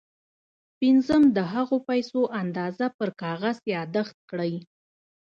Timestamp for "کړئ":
4.29-4.53